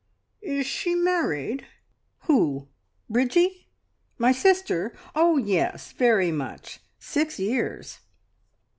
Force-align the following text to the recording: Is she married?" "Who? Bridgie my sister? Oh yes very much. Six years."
Is 0.41 0.65
she 0.65 0.95
married?" 0.95 1.67
"Who? 2.21 2.69
Bridgie 3.07 3.67
my 4.17 4.31
sister? 4.31 4.95
Oh 5.13 5.37
yes 5.37 5.91
very 5.91 6.31
much. 6.31 6.79
Six 6.97 7.37
years." 7.37 7.99